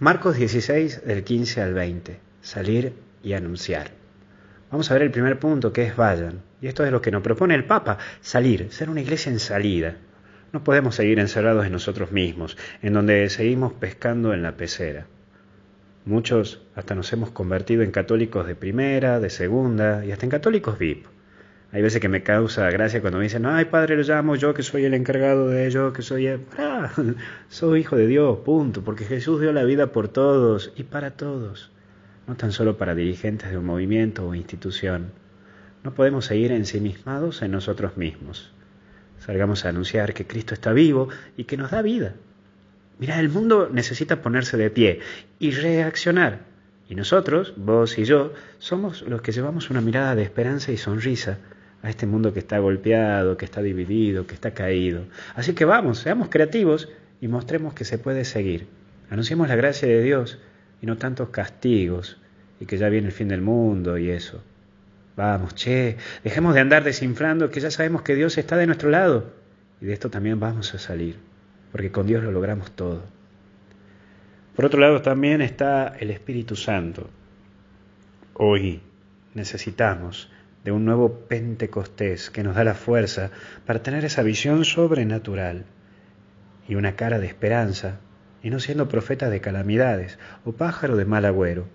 Marcos 0.00 0.36
16 0.36 1.06
del 1.06 1.24
15 1.24 1.60
al 1.60 1.74
20. 1.74 2.20
Salir 2.40 2.92
y 3.20 3.32
anunciar. 3.32 3.90
Vamos 4.70 4.88
a 4.88 4.94
ver 4.94 5.02
el 5.02 5.10
primer 5.10 5.40
punto 5.40 5.72
que 5.72 5.82
es 5.82 5.96
vayan. 5.96 6.42
Y 6.62 6.68
esto 6.68 6.84
es 6.84 6.92
lo 6.92 7.02
que 7.02 7.10
nos 7.10 7.20
propone 7.20 7.56
el 7.56 7.64
Papa, 7.64 7.98
salir, 8.20 8.70
ser 8.70 8.90
una 8.90 9.00
iglesia 9.00 9.32
en 9.32 9.40
salida. 9.40 9.96
No 10.52 10.62
podemos 10.62 10.94
seguir 10.94 11.18
encerrados 11.18 11.66
en 11.66 11.72
nosotros 11.72 12.12
mismos, 12.12 12.56
en 12.80 12.92
donde 12.92 13.28
seguimos 13.28 13.72
pescando 13.72 14.32
en 14.32 14.42
la 14.42 14.56
pecera. 14.56 15.08
Muchos 16.04 16.62
hasta 16.76 16.94
nos 16.94 17.12
hemos 17.12 17.32
convertido 17.32 17.82
en 17.82 17.90
católicos 17.90 18.46
de 18.46 18.54
primera, 18.54 19.18
de 19.18 19.30
segunda 19.30 20.04
y 20.04 20.12
hasta 20.12 20.26
en 20.26 20.30
católicos 20.30 20.78
VIP. 20.78 21.06
Hay 21.70 21.82
veces 21.82 22.00
que 22.00 22.08
me 22.08 22.22
causa 22.22 22.70
gracia 22.70 23.02
cuando 23.02 23.18
me 23.18 23.24
dicen, 23.24 23.44
ay 23.44 23.66
padre, 23.66 23.94
lo 23.94 24.02
llamo 24.02 24.36
yo 24.36 24.54
que 24.54 24.62
soy 24.62 24.86
el 24.86 24.94
encargado 24.94 25.48
de 25.48 25.66
ello, 25.66 25.92
que 25.92 26.00
soy 26.00 26.26
el... 26.26 26.40
Ah, 26.56 26.90
soy 27.50 27.80
hijo 27.80 27.94
de 27.94 28.06
Dios, 28.06 28.38
punto, 28.38 28.82
porque 28.82 29.04
Jesús 29.04 29.42
dio 29.42 29.52
la 29.52 29.64
vida 29.64 29.92
por 29.92 30.08
todos 30.08 30.72
y 30.76 30.84
para 30.84 31.10
todos, 31.10 31.70
no 32.26 32.36
tan 32.36 32.52
solo 32.52 32.78
para 32.78 32.94
dirigentes 32.94 33.50
de 33.50 33.58
un 33.58 33.66
movimiento 33.66 34.26
o 34.26 34.34
institución. 34.34 35.12
No 35.84 35.92
podemos 35.92 36.24
seguir 36.24 36.52
ensimismados 36.52 37.42
en 37.42 37.50
nosotros 37.50 37.98
mismos. 37.98 38.50
Salgamos 39.18 39.66
a 39.66 39.68
anunciar 39.68 40.14
que 40.14 40.26
Cristo 40.26 40.54
está 40.54 40.72
vivo 40.72 41.10
y 41.36 41.44
que 41.44 41.58
nos 41.58 41.70
da 41.70 41.82
vida. 41.82 42.14
Mira, 42.98 43.20
el 43.20 43.28
mundo 43.28 43.68
necesita 43.70 44.22
ponerse 44.22 44.56
de 44.56 44.70
pie 44.70 45.00
y 45.38 45.50
reaccionar. 45.50 46.46
Y 46.88 46.94
nosotros, 46.94 47.52
vos 47.58 47.98
y 47.98 48.04
yo, 48.04 48.32
somos 48.58 49.02
los 49.02 49.20
que 49.20 49.32
llevamos 49.32 49.68
una 49.68 49.82
mirada 49.82 50.14
de 50.14 50.22
esperanza 50.22 50.72
y 50.72 50.78
sonrisa 50.78 51.38
a 51.82 51.90
este 51.90 52.06
mundo 52.06 52.32
que 52.32 52.40
está 52.40 52.58
golpeado, 52.58 53.36
que 53.36 53.44
está 53.44 53.62
dividido, 53.62 54.26
que 54.26 54.34
está 54.34 54.52
caído. 54.52 55.04
Así 55.34 55.54
que 55.54 55.64
vamos, 55.64 55.98
seamos 55.98 56.28
creativos 56.28 56.88
y 57.20 57.28
mostremos 57.28 57.74
que 57.74 57.84
se 57.84 57.98
puede 57.98 58.24
seguir. 58.24 58.66
Anunciemos 59.10 59.48
la 59.48 59.56
gracia 59.56 59.88
de 59.88 60.02
Dios 60.02 60.38
y 60.82 60.86
no 60.86 60.96
tantos 60.96 61.30
castigos 61.30 62.18
y 62.60 62.66
que 62.66 62.78
ya 62.78 62.88
viene 62.88 63.08
el 63.08 63.12
fin 63.12 63.28
del 63.28 63.42
mundo 63.42 63.98
y 63.98 64.10
eso. 64.10 64.42
Vamos, 65.16 65.54
che, 65.54 65.96
dejemos 66.22 66.54
de 66.54 66.60
andar 66.60 66.84
desinflando 66.84 67.50
que 67.50 67.60
ya 67.60 67.70
sabemos 67.70 68.02
que 68.02 68.14
Dios 68.14 68.38
está 68.38 68.56
de 68.56 68.66
nuestro 68.66 68.90
lado 68.90 69.32
y 69.80 69.86
de 69.86 69.92
esto 69.92 70.10
también 70.10 70.38
vamos 70.38 70.74
a 70.74 70.78
salir, 70.78 71.16
porque 71.72 71.90
con 71.90 72.06
Dios 72.06 72.22
lo 72.22 72.32
logramos 72.32 72.70
todo. 72.72 73.02
Por 74.54 74.64
otro 74.64 74.80
lado 74.80 75.02
también 75.02 75.40
está 75.40 75.94
el 75.98 76.10
Espíritu 76.10 76.56
Santo. 76.56 77.08
Hoy 78.34 78.80
necesitamos 79.34 80.30
de 80.64 80.72
un 80.72 80.84
nuevo 80.84 81.20
Pentecostés 81.28 82.30
que 82.30 82.42
nos 82.42 82.56
da 82.56 82.64
la 82.64 82.74
fuerza 82.74 83.30
para 83.66 83.82
tener 83.82 84.04
esa 84.04 84.22
visión 84.22 84.64
sobrenatural 84.64 85.64
y 86.68 86.74
una 86.74 86.96
cara 86.96 87.18
de 87.18 87.26
esperanza, 87.26 88.00
y 88.42 88.50
no 88.50 88.60
siendo 88.60 88.88
profeta 88.88 89.30
de 89.30 89.40
calamidades 89.40 90.18
o 90.44 90.52
pájaro 90.52 90.96
de 90.96 91.04
mal 91.04 91.24
agüero. 91.24 91.66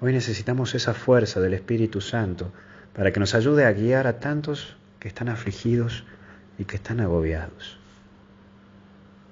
Hoy 0.00 0.12
necesitamos 0.12 0.74
esa 0.74 0.94
fuerza 0.94 1.40
del 1.40 1.54
Espíritu 1.54 2.00
Santo 2.00 2.52
para 2.94 3.12
que 3.12 3.20
nos 3.20 3.34
ayude 3.34 3.64
a 3.64 3.72
guiar 3.72 4.06
a 4.06 4.20
tantos 4.20 4.76
que 5.00 5.08
están 5.08 5.28
afligidos 5.28 6.04
y 6.58 6.64
que 6.64 6.76
están 6.76 7.00
agobiados. 7.00 7.78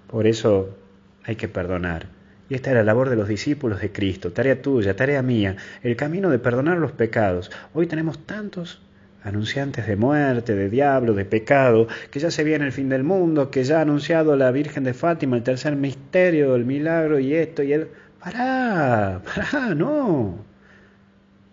Por 0.08 0.26
eso 0.26 0.76
hay 1.24 1.36
que 1.36 1.48
perdonar 1.48 2.08
y 2.48 2.54
esta 2.54 2.70
es 2.70 2.76
la 2.76 2.84
labor 2.84 3.08
de 3.10 3.16
los 3.16 3.28
discípulos 3.28 3.80
de 3.80 3.90
Cristo, 3.90 4.32
tarea 4.32 4.60
tuya, 4.60 4.96
tarea 4.96 5.22
mía, 5.22 5.56
el 5.82 5.96
camino 5.96 6.30
de 6.30 6.38
perdonar 6.38 6.78
los 6.78 6.92
pecados. 6.92 7.50
Hoy 7.72 7.86
tenemos 7.86 8.18
tantos 8.26 8.80
anunciantes 9.22 9.86
de 9.86 9.96
muerte, 9.96 10.54
de 10.54 10.68
diablo, 10.68 11.14
de 11.14 11.24
pecado, 11.24 11.88
que 12.10 12.20
ya 12.20 12.30
se 12.30 12.44
viene 12.44 12.66
el 12.66 12.72
fin 12.72 12.90
del 12.90 13.02
mundo, 13.02 13.50
que 13.50 13.64
ya 13.64 13.78
ha 13.78 13.82
anunciado 13.82 14.36
la 14.36 14.50
Virgen 14.50 14.84
de 14.84 14.92
Fátima 14.92 15.36
el 15.36 15.42
tercer 15.42 15.76
misterio, 15.76 16.54
el 16.54 16.66
milagro 16.66 17.18
y 17.18 17.34
esto 17.34 17.62
y 17.62 17.72
el... 17.72 17.88
¡Pará! 18.22 19.20
¡Pará! 19.24 19.74
¡No! 19.74 20.44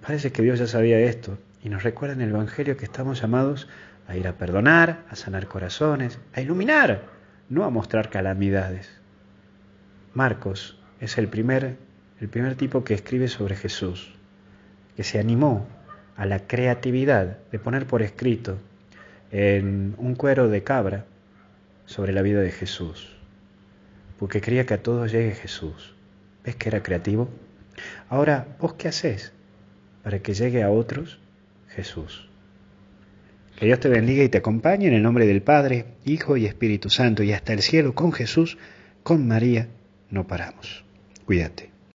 Parece 0.02 0.32
que 0.32 0.42
Dios 0.42 0.60
ya 0.60 0.68
sabía 0.68 1.00
esto 1.00 1.38
y 1.64 1.70
nos 1.70 1.84
recuerda 1.84 2.16
en 2.16 2.22
el 2.22 2.30
Evangelio 2.30 2.76
que 2.76 2.86
estamos 2.86 3.22
llamados 3.22 3.70
a 4.08 4.18
ir 4.18 4.28
a 4.28 4.34
perdonar, 4.34 5.04
a 5.10 5.16
sanar 5.16 5.48
corazones, 5.48 6.20
a 6.34 6.42
iluminar, 6.42 7.04
no 7.50 7.64
a 7.64 7.70
mostrar 7.70 8.10
calamidades. 8.10 8.90
Marcos 10.14 10.81
es 11.02 11.18
el 11.18 11.28
primer, 11.28 11.78
el 12.22 12.30
primer 12.30 12.56
tipo 12.56 12.84
que 12.84 12.94
escribe 12.94 13.28
sobre 13.28 13.56
Jesús, 13.56 14.14
que 14.96 15.04
se 15.04 15.20
animó 15.20 15.68
a 16.16 16.26
la 16.28 16.48
creatividad 16.48 17.40
de 17.52 17.60
poner 17.60 17.88
por 17.88 18.04
escrito 18.04 18.60
en 19.32 19.96
un 19.98 20.14
cuero 20.14 20.48
de 20.48 20.64
cabra 20.64 21.06
sobre 21.86 22.14
la 22.14 22.22
vida 22.22 22.40
de 22.42 22.52
Jesús, 22.52 23.18
porque 24.20 24.42
quería 24.42 24.68
que 24.68 24.76
a 24.76 24.84
todos 24.84 25.12
llegue 25.12 25.34
Jesús. 25.34 25.96
¿Ves 26.46 26.56
que 26.56 26.70
era 26.70 26.84
creativo? 26.84 27.30
Ahora, 28.08 28.48
¿vos 28.60 28.74
qué 28.76 28.88
haces 28.88 29.34
para 30.04 30.20
que 30.20 30.36
llegue 30.36 30.62
a 30.62 30.70
otros 30.70 31.20
Jesús? 31.70 32.30
Que 33.58 33.66
Dios 33.66 33.80
te 33.80 33.90
bendiga 33.90 34.24
y 34.24 34.30
te 34.30 34.38
acompañe 34.38 34.88
en 34.88 34.94
el 34.94 35.02
nombre 35.02 35.26
del 35.26 35.42
Padre, 35.42 35.86
Hijo 36.06 36.38
y 36.38 36.46
Espíritu 36.46 36.90
Santo 36.90 37.24
y 37.24 37.34
hasta 37.34 37.54
el 37.54 37.62
cielo 37.62 37.96
con 37.96 38.12
Jesús, 38.12 38.58
con 39.04 39.28
María, 39.28 39.68
no 40.12 40.28
paramos. 40.28 40.84
Cuídate. 41.26 41.72